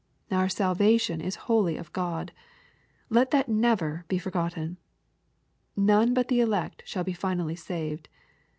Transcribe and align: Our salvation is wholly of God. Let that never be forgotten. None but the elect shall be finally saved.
Our 0.31 0.49
salvation 0.49 1.21
is 1.21 1.35
wholly 1.45 1.77
of 1.77 1.93
God. 1.93 2.31
Let 3.11 3.29
that 3.29 3.47
never 3.47 4.03
be 4.07 4.17
forgotten. 4.17 4.77
None 5.75 6.15
but 6.15 6.27
the 6.27 6.39
elect 6.39 6.81
shall 6.87 7.03
be 7.03 7.13
finally 7.13 7.55
saved. 7.55 8.09